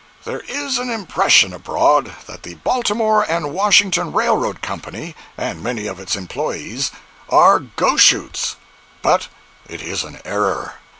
There 0.23 0.39
is 0.47 0.79
an 0.79 0.89
impression 0.89 1.53
abroad 1.53 2.11
that 2.25 2.41
the 2.41 2.55
Baltimore 2.55 3.21
and 3.29 3.53
Washington 3.53 4.11
Railroad 4.11 4.63
Company 4.63 5.15
and 5.37 5.61
many 5.61 5.85
of 5.85 5.99
its 5.99 6.15
employees 6.15 6.89
are 7.29 7.59
Goshoots; 7.59 8.55
but 9.03 9.27
it 9.69 9.83
is 9.83 10.03
an 10.03 10.19
error. 10.25 10.79